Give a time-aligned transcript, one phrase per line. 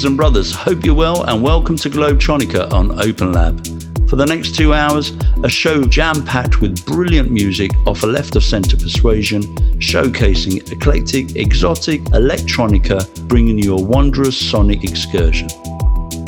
[0.00, 3.62] sisters and brothers, hope you're well and welcome to Globetronica on Open Lab.
[4.08, 5.12] For the next two hours,
[5.44, 9.42] a show jam packed with brilliant music off a left of centre persuasion,
[9.78, 15.50] showcasing eclectic, exotic electronica, bringing you a wondrous sonic excursion.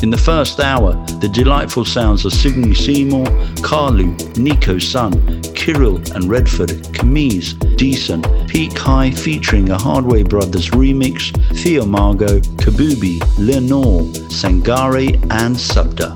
[0.03, 3.25] In the first hour, the delightful sounds of Sidney Seymour,
[3.63, 11.33] Carlu, Nico Sun, Kirill and Redford, Camise, Decent, Peak High featuring a Hardway Brothers remix,
[11.63, 16.15] Theo Margo, Kabubi, Lenore, Sangare and Subda.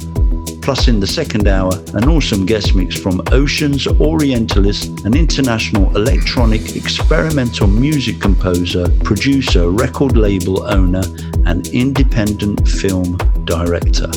[0.61, 6.77] Plus in the second hour, an awesome guest mix from Oceanvs Orientalis, an international electronic
[6.77, 11.05] experimental music composer, producer, record label owner
[11.46, 14.11] and independent film director.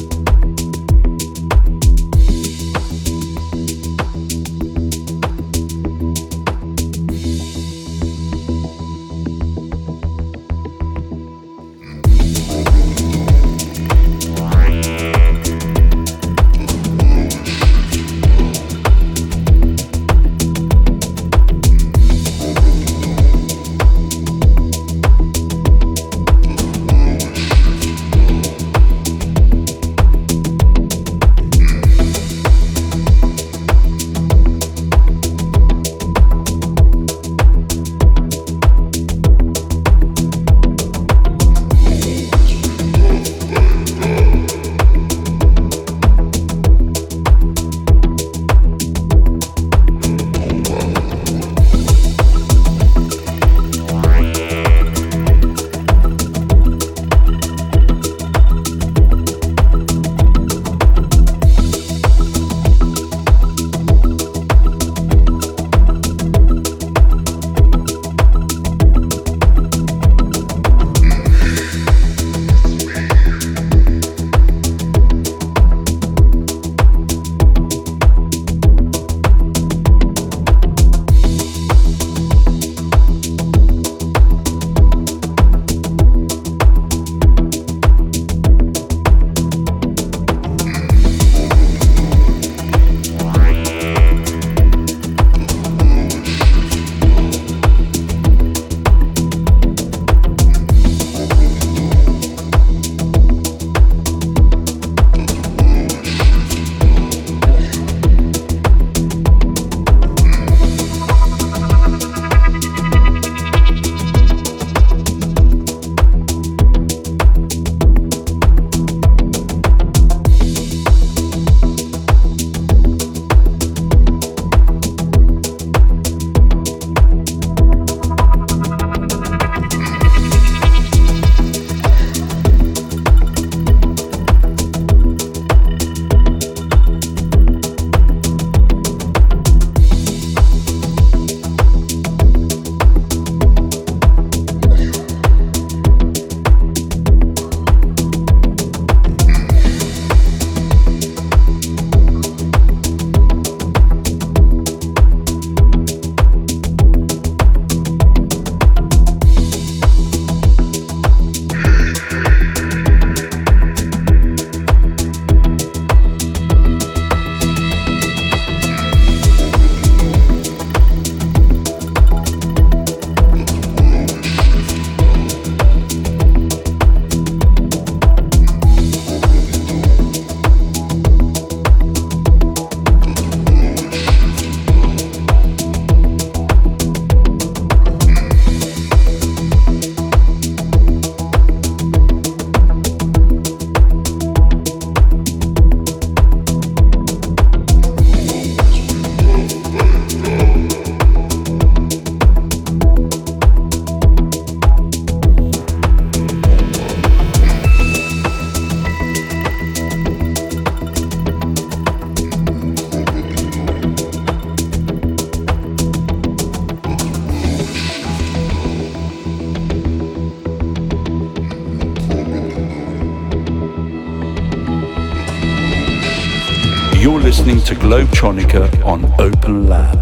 [227.69, 229.98] To Globetronica on Open Lab.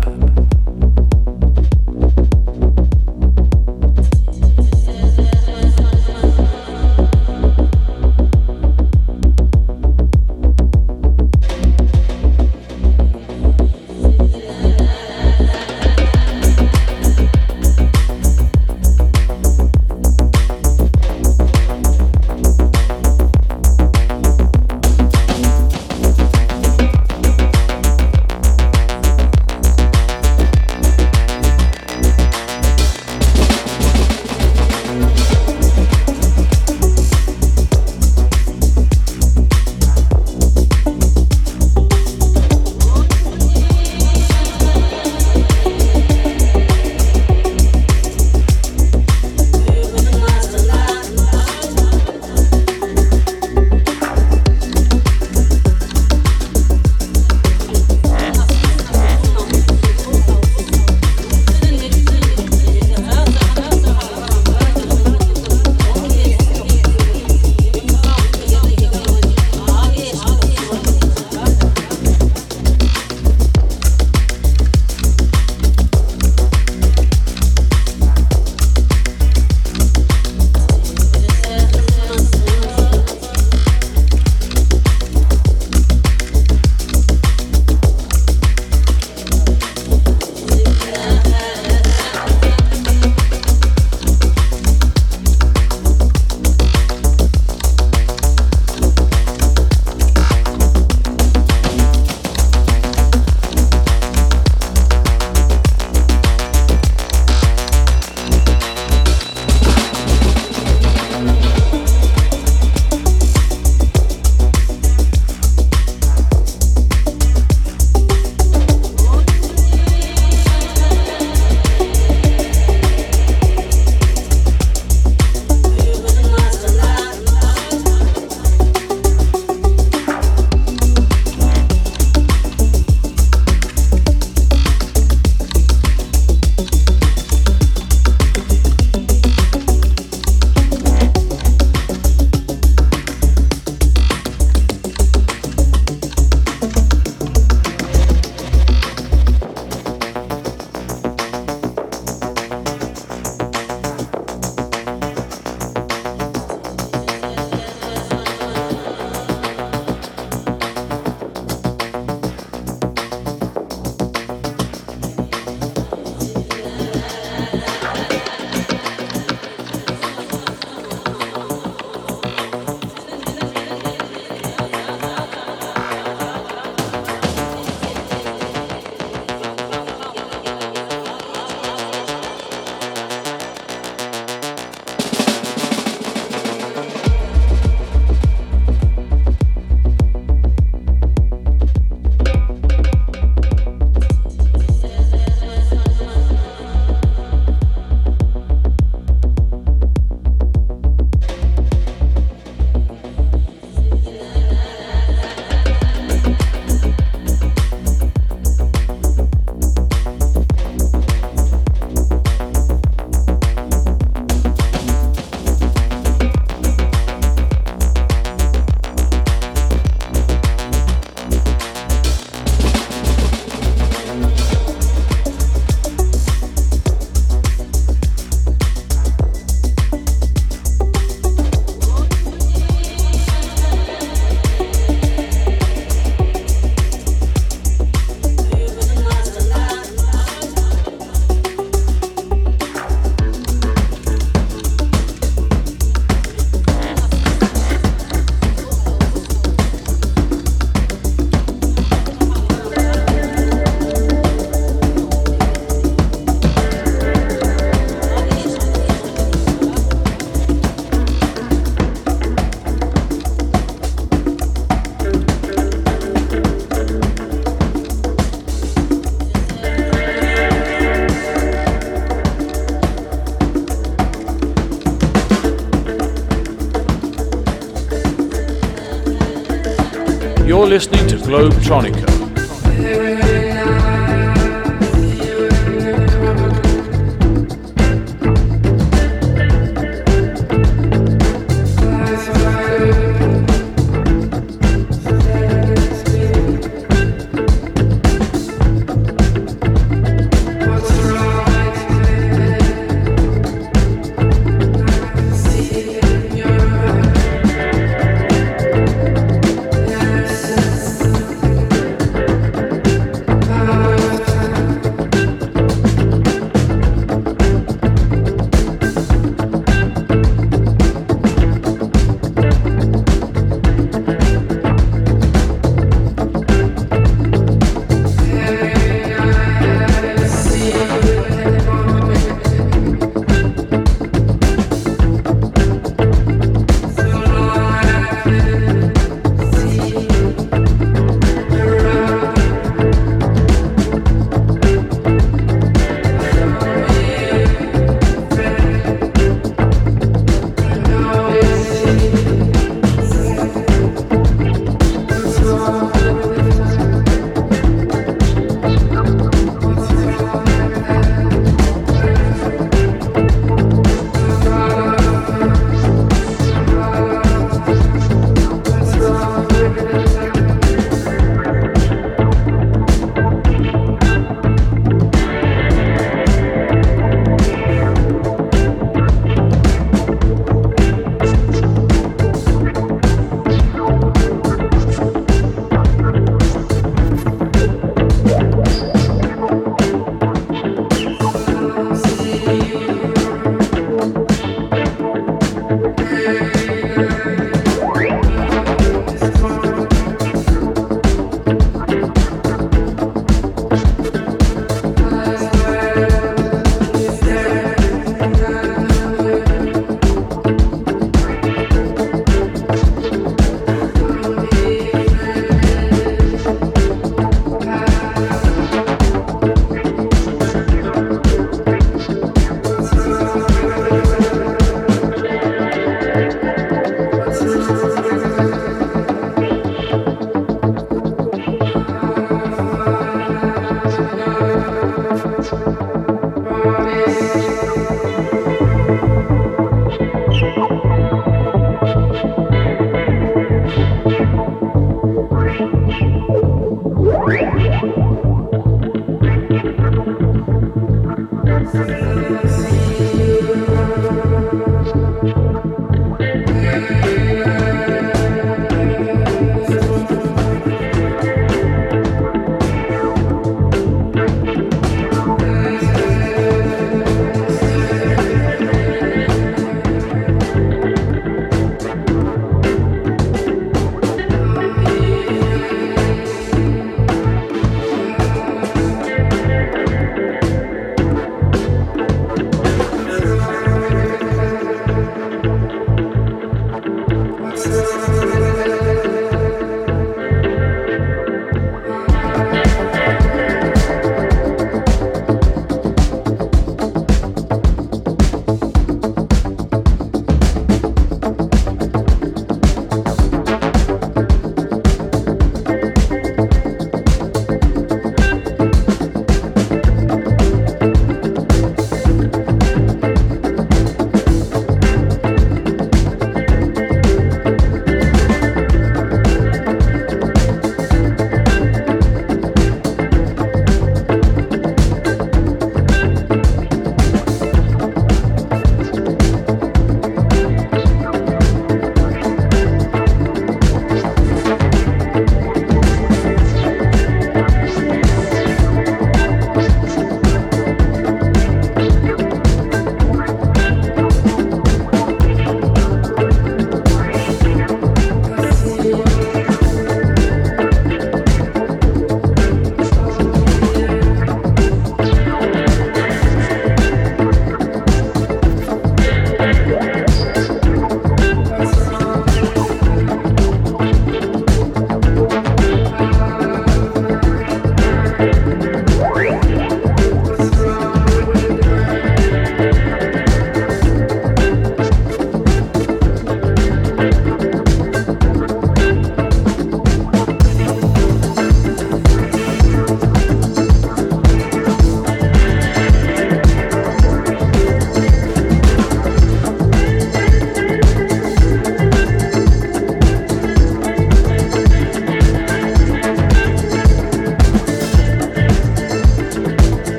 [280.67, 282.06] You're listening to Globetronica.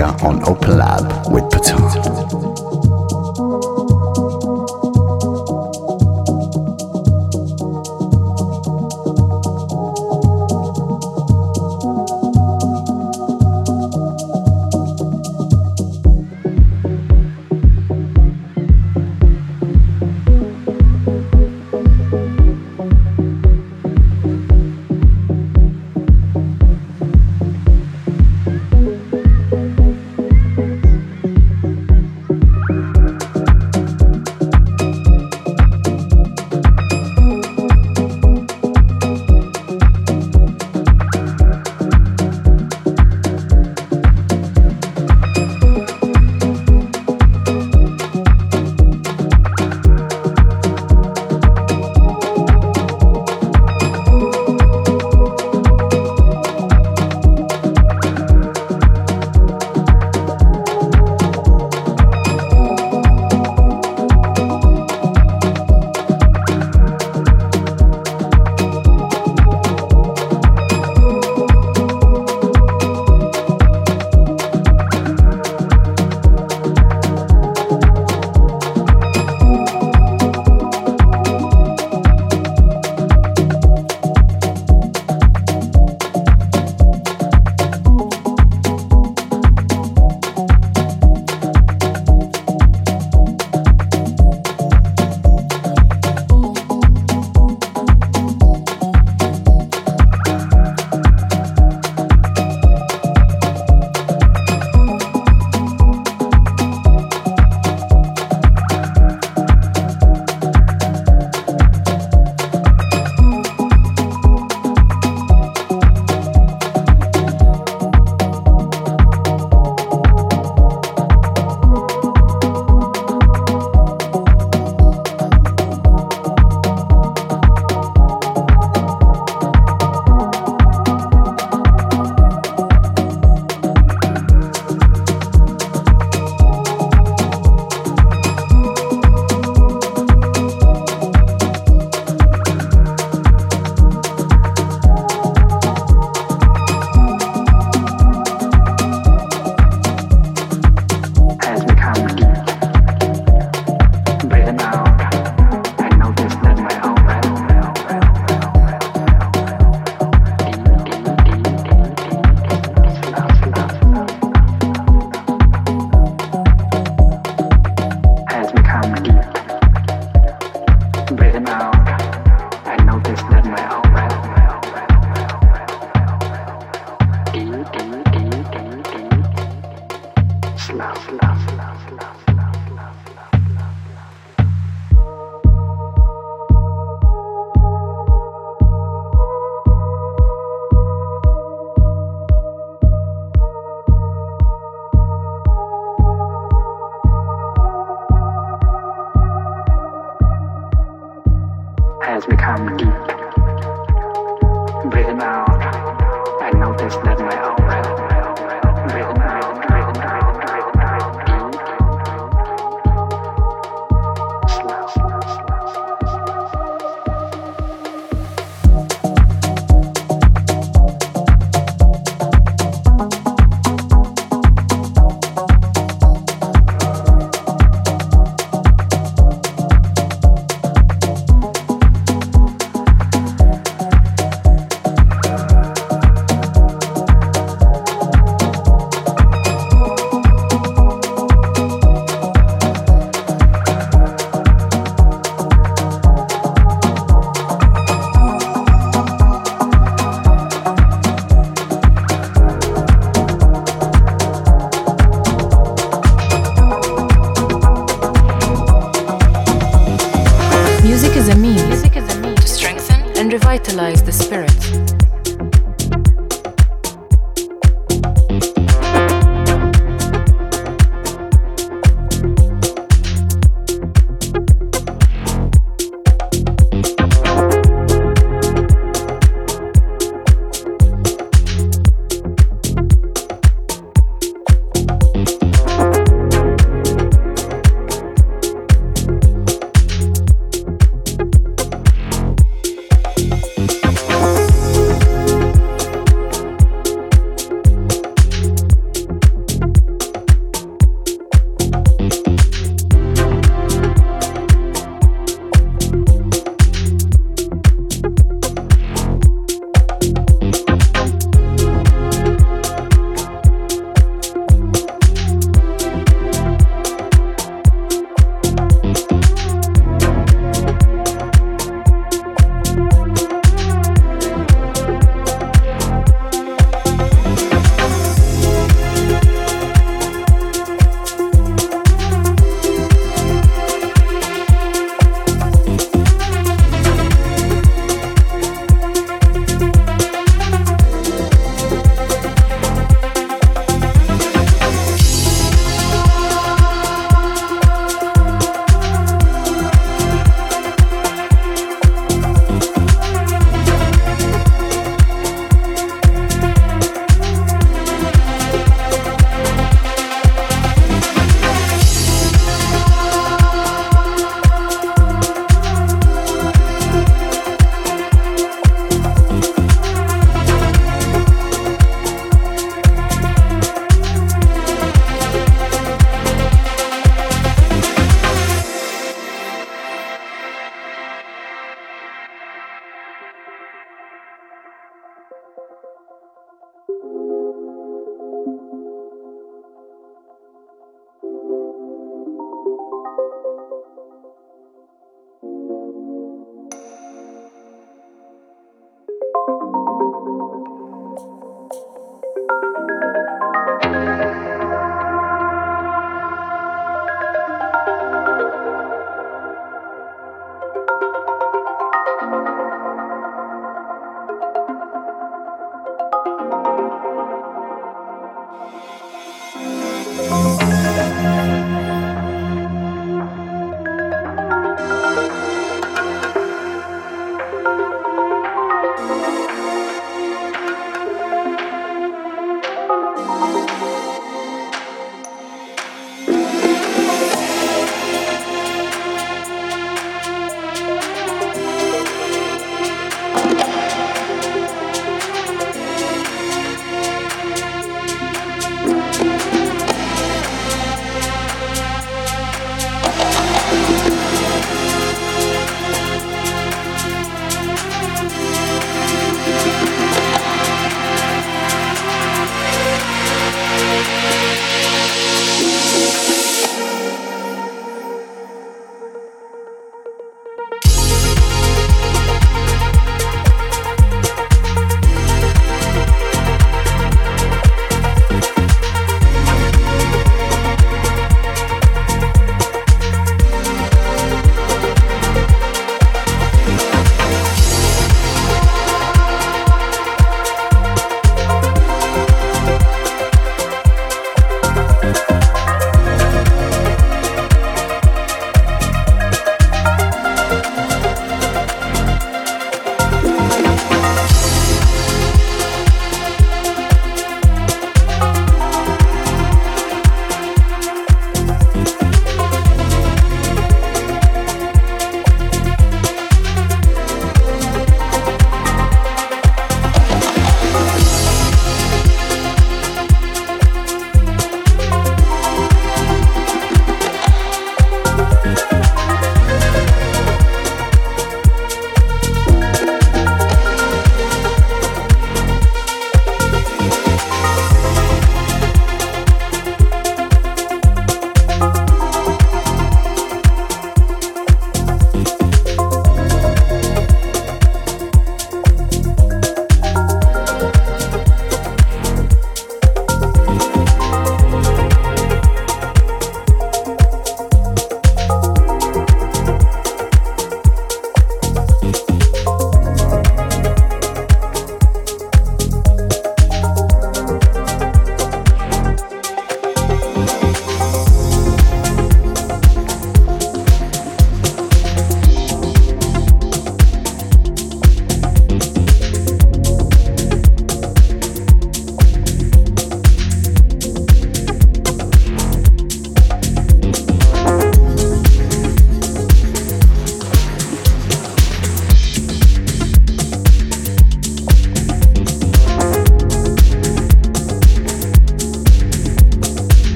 [0.00, 0.77] Africa on Open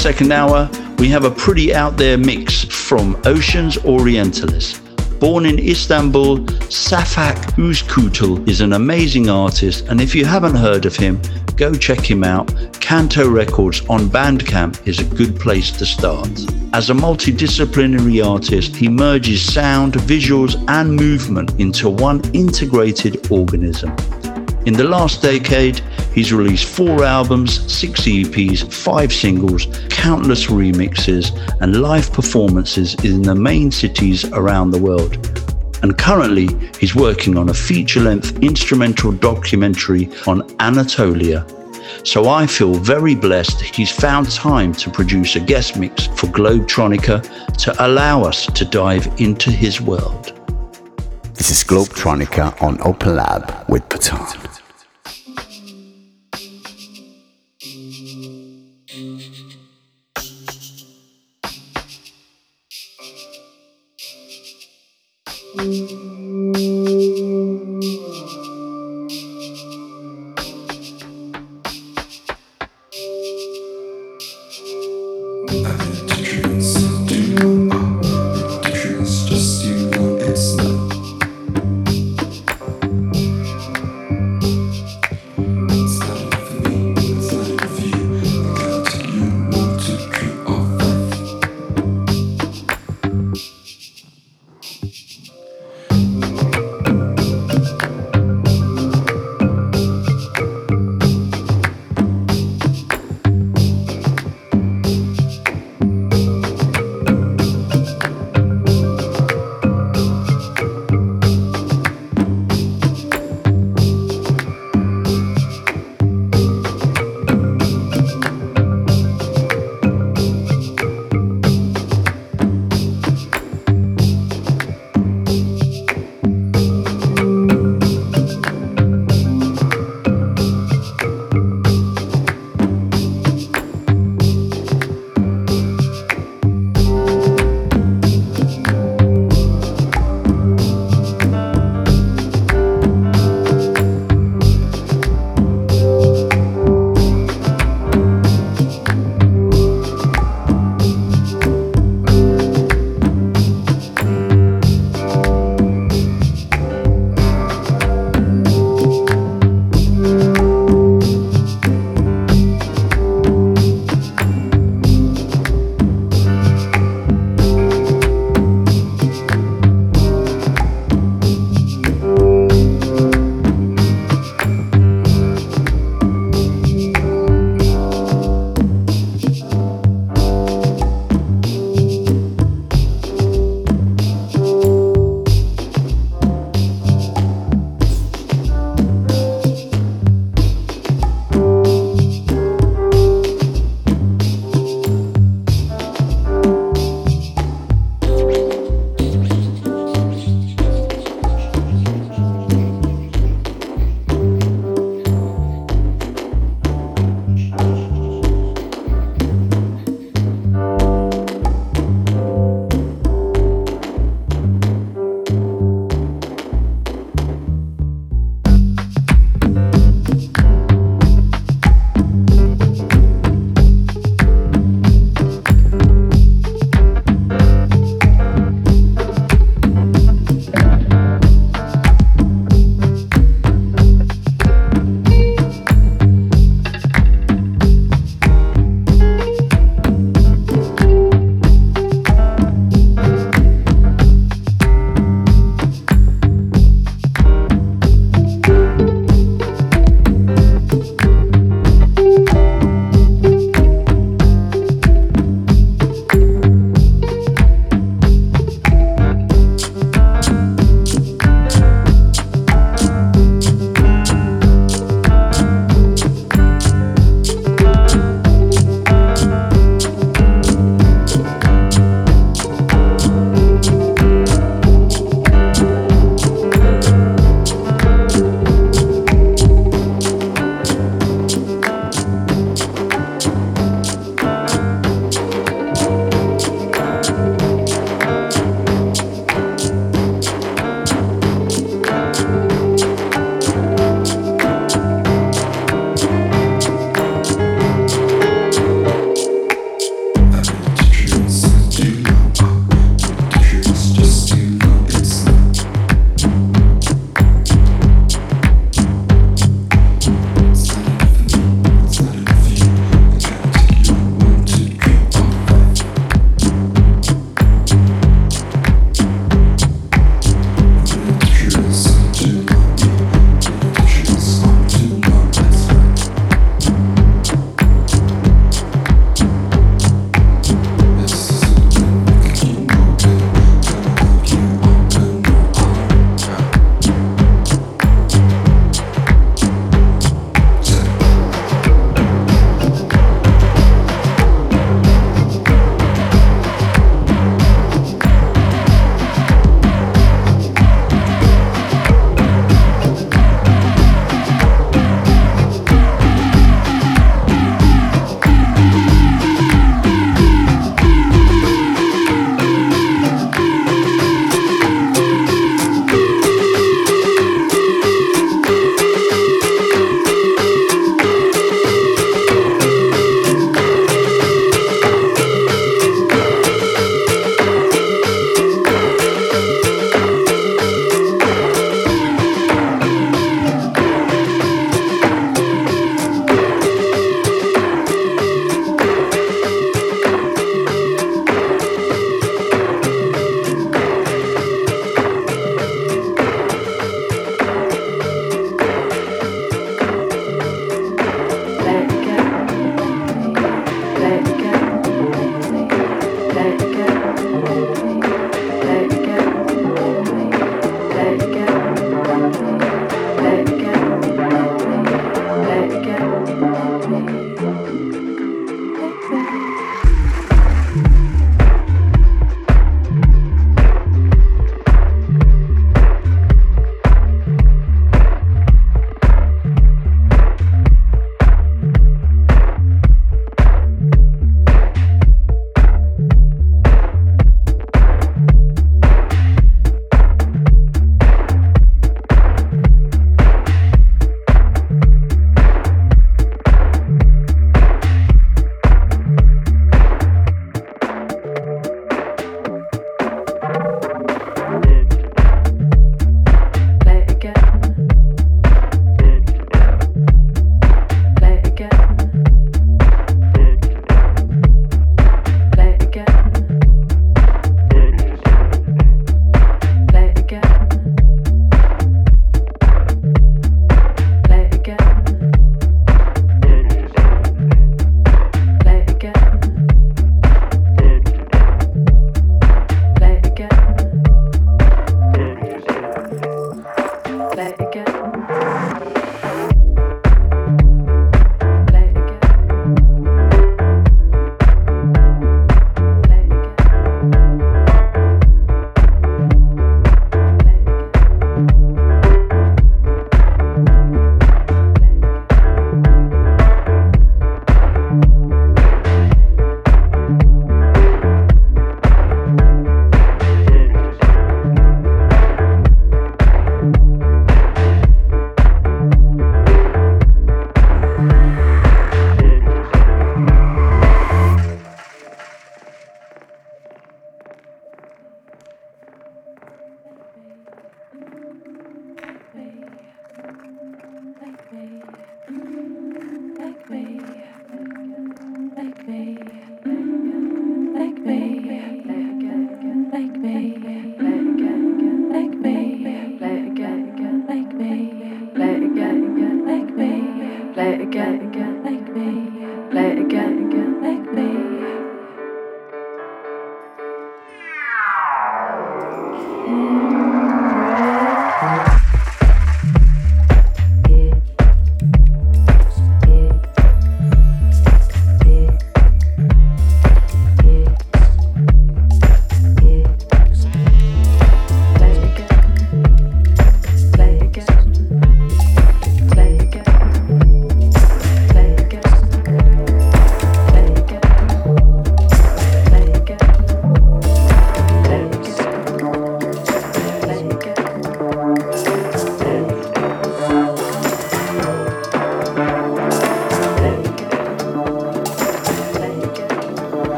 [0.00, 4.80] second hour, we have a pretty out there mix from Oceanvs Orientalis.
[5.20, 6.38] Born in Istanbul,
[6.70, 11.20] Safak Uzkutul is an amazing artist, and if you haven't heard of him,
[11.54, 12.50] go check him out.
[12.80, 16.30] Canto Records on Bandcamp is a good place to start.
[16.72, 23.90] As a multidisciplinary artist, he merges sound, visuals, and movement into one integrated organism.
[24.64, 25.82] In the last decade,
[26.14, 31.30] he's released four albums, six EPs, five singles, countless remixes,
[31.60, 35.14] and live performances in the main cities around the world.
[35.82, 36.48] And currently,
[36.78, 41.46] he's working on a feature length instrumental documentary on Anatolia.
[42.04, 47.22] So I feel very blessed he's found time to produce a guest mix for Globetronica
[47.58, 50.32] to allow us to dive into his world.
[51.34, 54.49] This is Globetronica on Open Lab with Pathaan.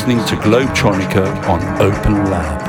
[0.00, 2.59] Listening to Globetronica on Open Lab.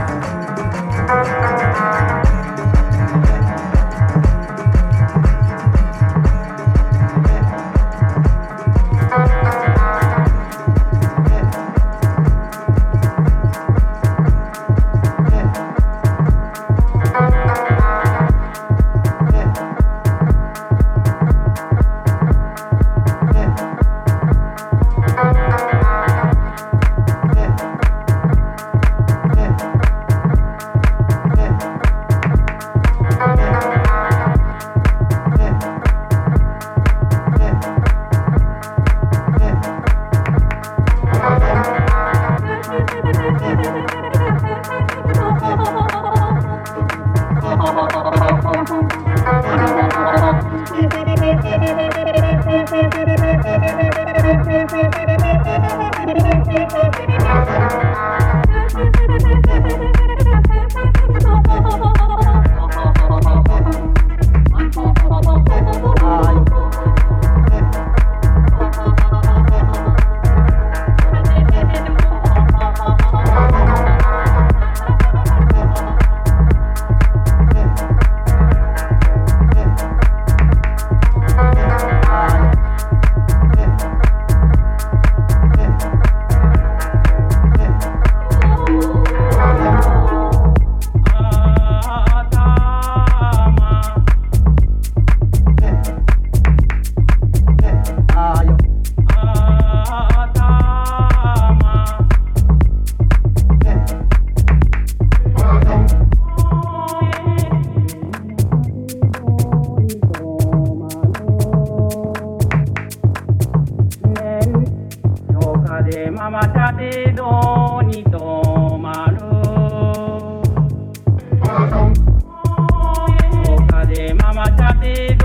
[124.82, 125.21] baby.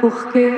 [0.00, 0.57] pour que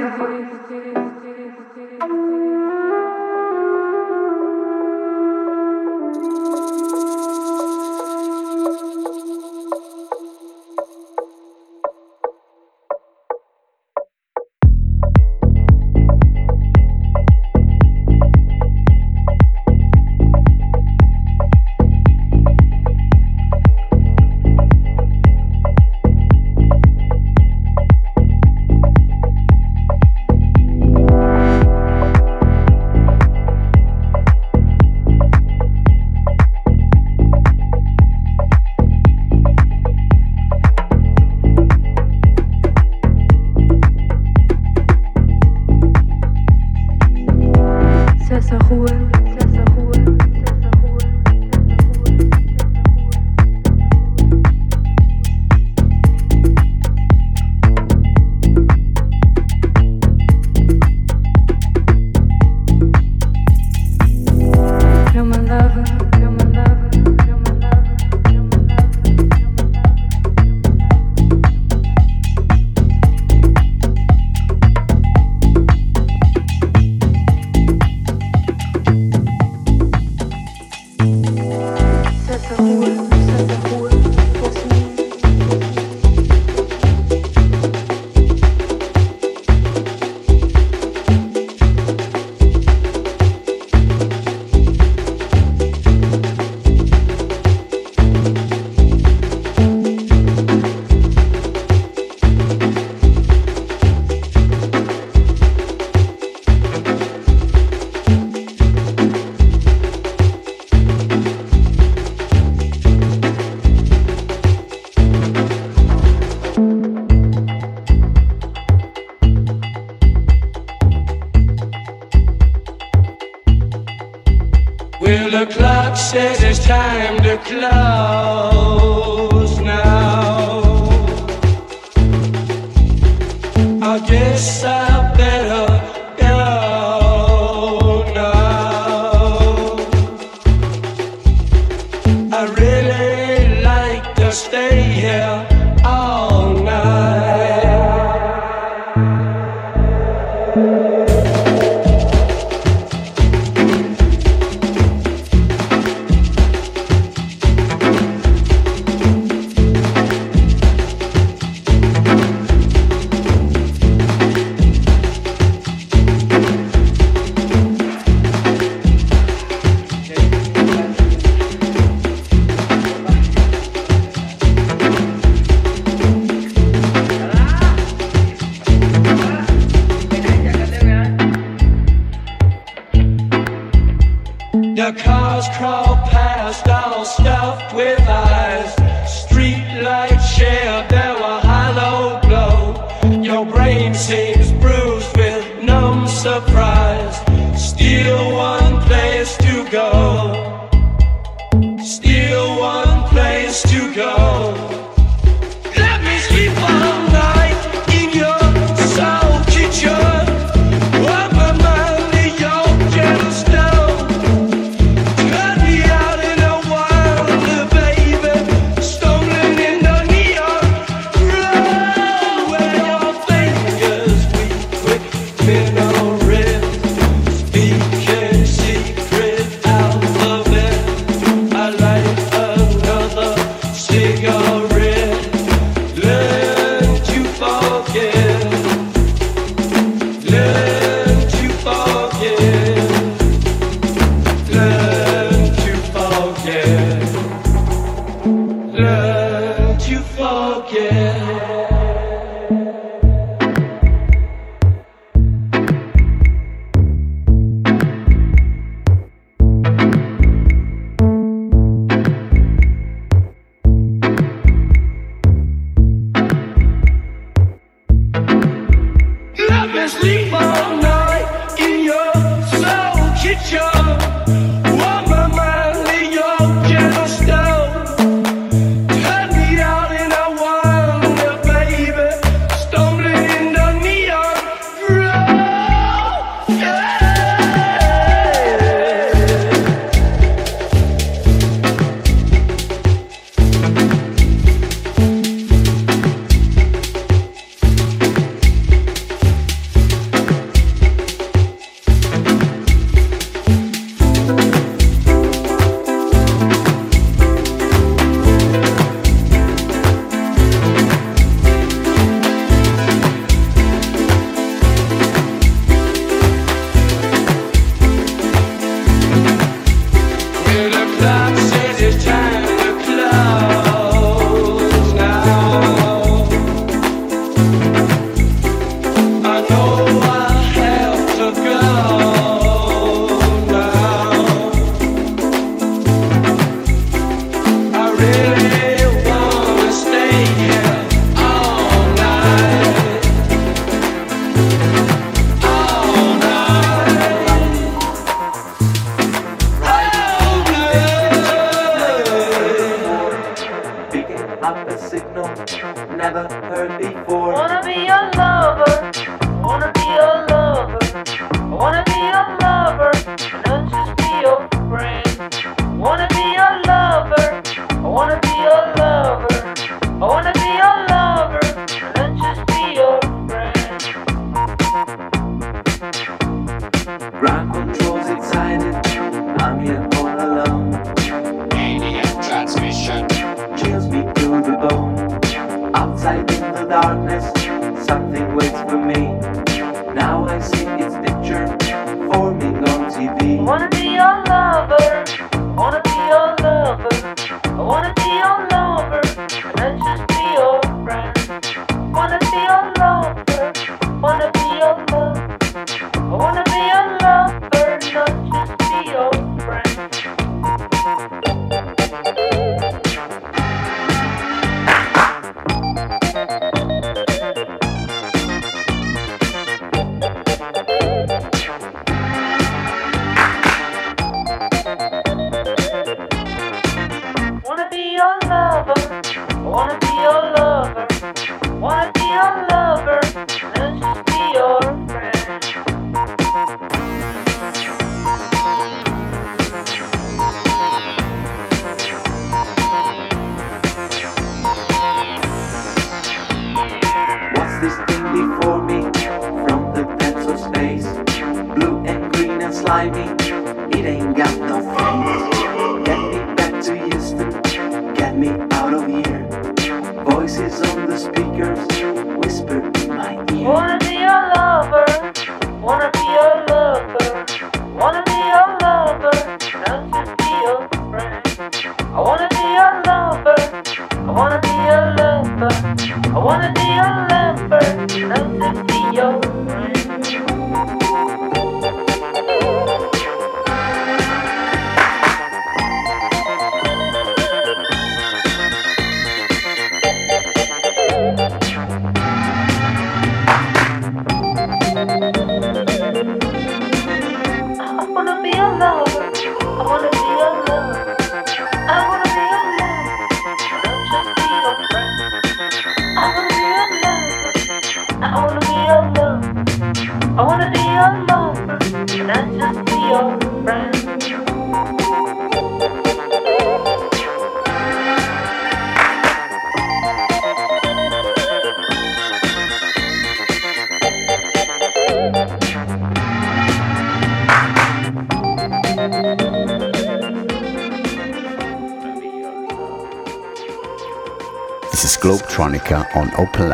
[535.94, 536.49] on Open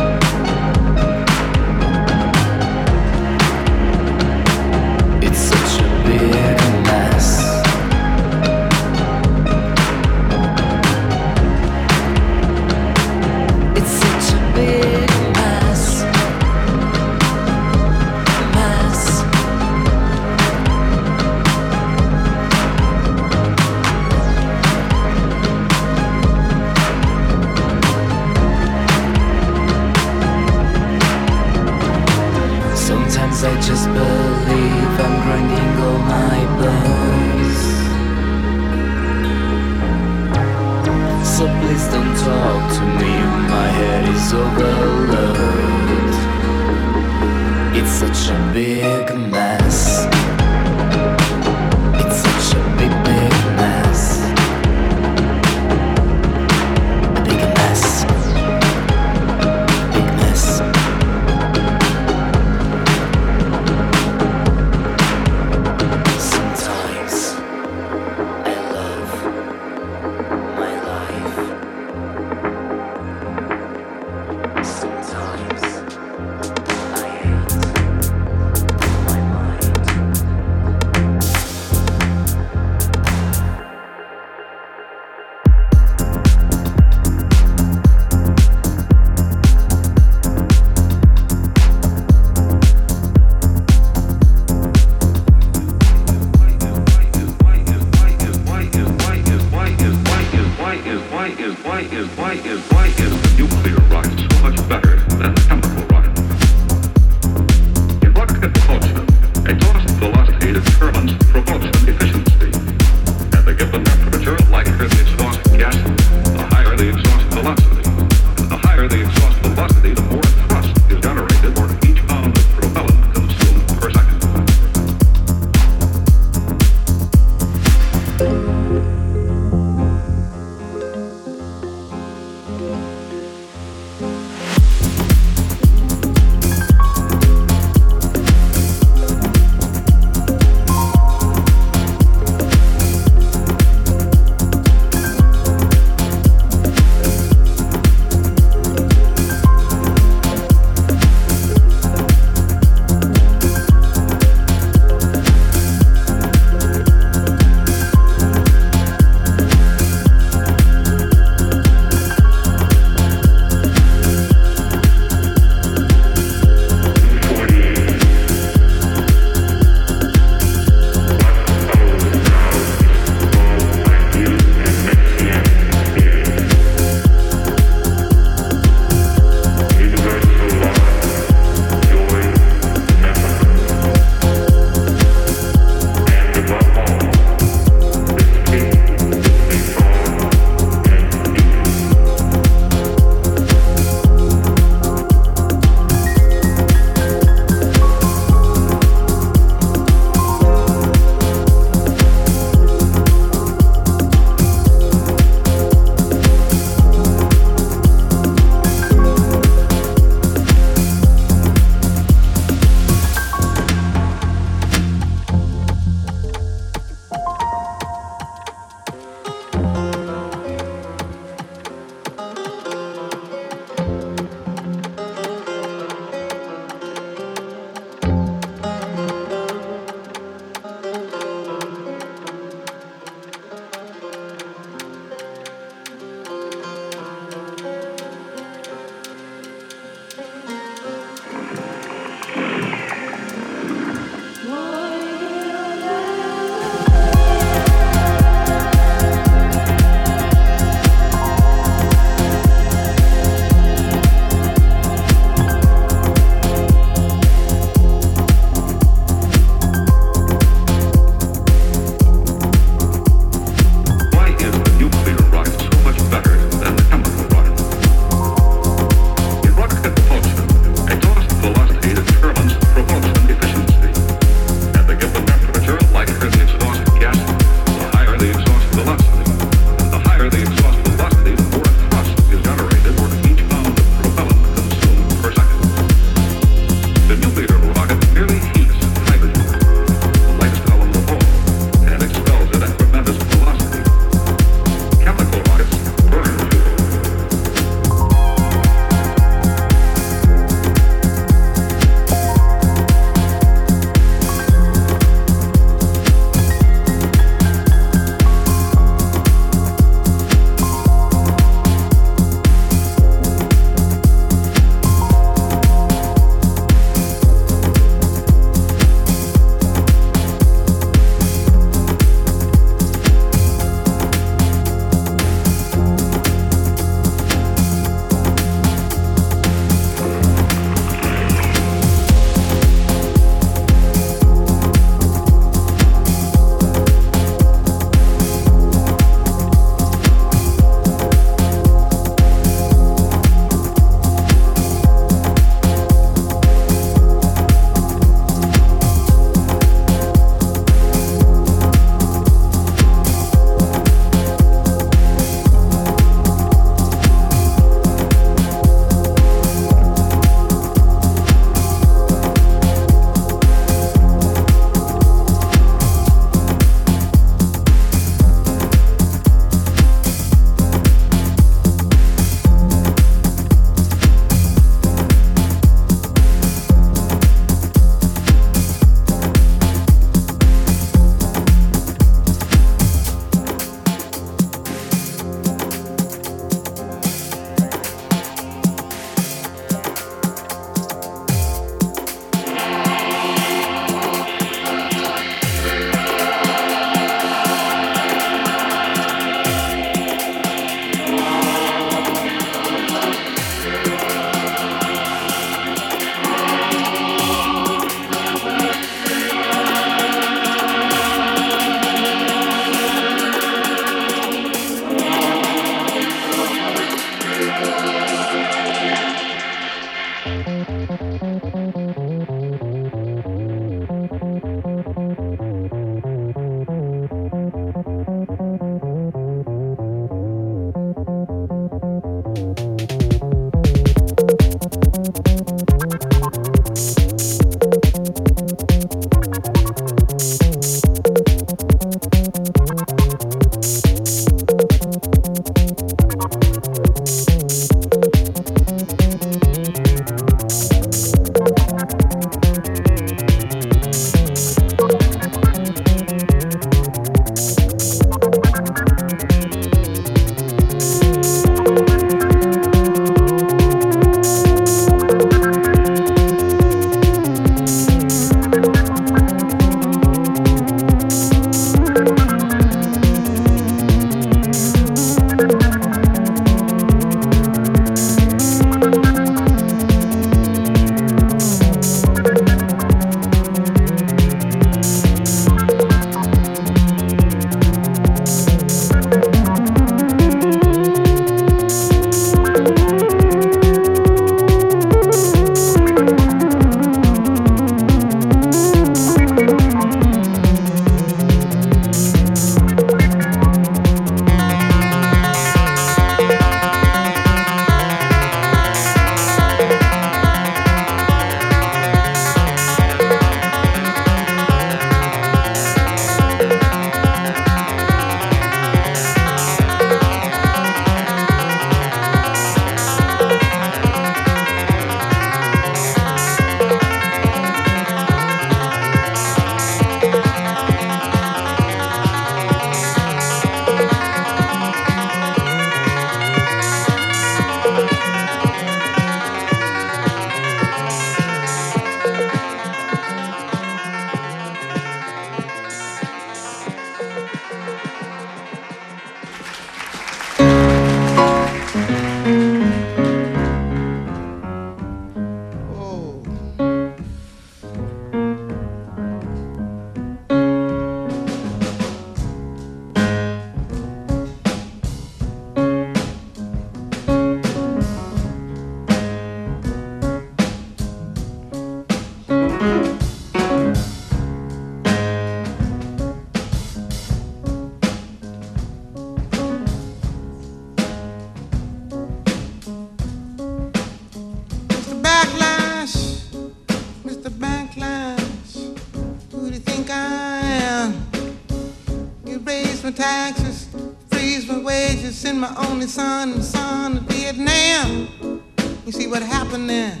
[592.86, 593.66] my taxes,
[594.12, 598.40] freeze my wages, send my only son and son to Vietnam.
[598.86, 600.00] You see what happened then?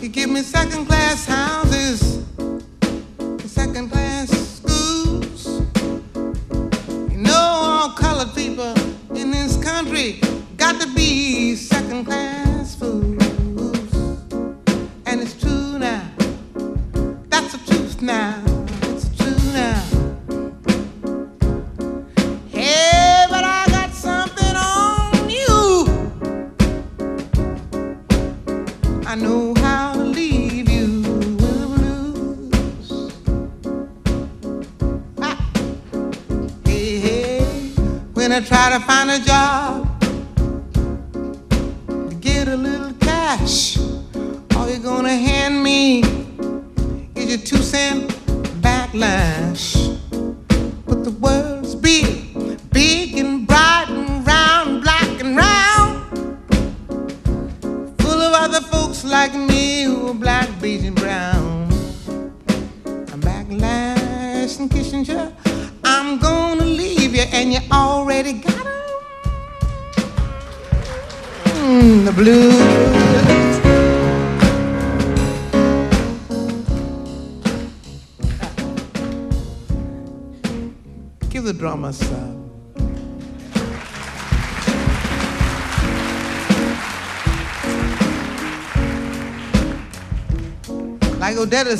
[0.00, 2.24] You give me second class houses,
[3.44, 5.46] second class schools.
[7.10, 8.72] You know all colored people
[9.16, 10.20] in this country
[10.56, 12.49] got to be second class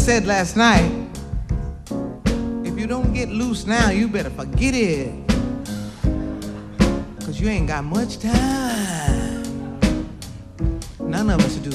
[0.01, 0.91] said last night,
[2.65, 5.13] if you don't get loose now, you better forget it.
[7.21, 9.43] Cause you ain't got much time.
[11.01, 11.71] None of us do.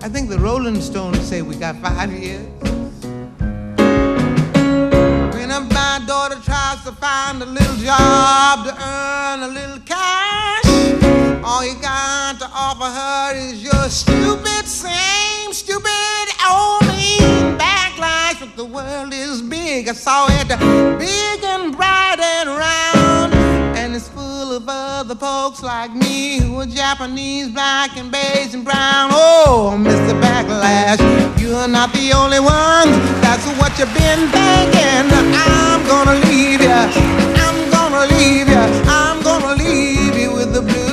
[0.00, 2.69] I think the Rolling Stones say we got five years.
[20.58, 23.34] Big and bright and round.
[23.76, 28.64] And it's full of other folks like me who are Japanese, black and beige and
[28.64, 29.10] brown.
[29.12, 30.20] Oh, Mr.
[30.20, 31.00] Backlash,
[31.40, 32.90] you're not the only one.
[33.20, 35.06] That's what you've been thinking.
[35.34, 36.70] I'm gonna leave you.
[36.70, 38.64] I'm gonna leave you.
[38.88, 40.89] I'm gonna leave you with the blues.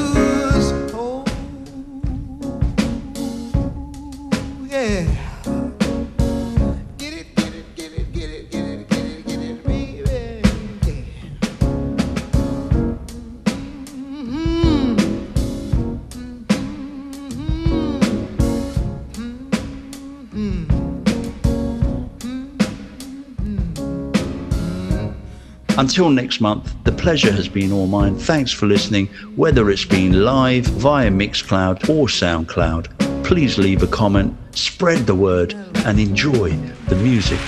[25.98, 28.16] Until next month, the pleasure has been all mine.
[28.20, 33.24] Thanks for listening, whether it's been live via Mixcloud or Soundcloud.
[33.26, 35.56] Please leave a comment, spread the word,
[35.88, 36.52] and enjoy
[36.88, 37.40] the music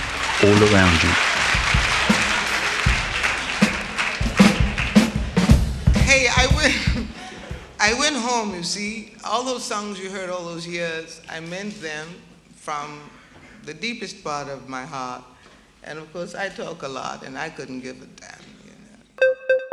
[0.42, 1.10] all around you.
[6.00, 7.06] Hey, I went,
[7.78, 8.52] I went home.
[8.52, 12.08] You see, all those songs you heard all those years, I meant them
[12.56, 12.98] from
[13.64, 15.22] the deepest part of my heart.
[15.84, 18.40] And of course, I talk a lot, and I couldn't give a damn.
[18.64, 19.69] You know.